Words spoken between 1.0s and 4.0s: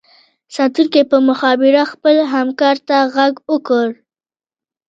په مخابره خپل همکار ته غږ وکړو